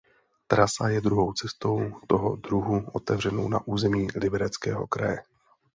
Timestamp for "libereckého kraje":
4.15-5.23